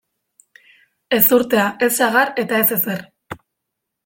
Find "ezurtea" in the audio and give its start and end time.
1.17-1.67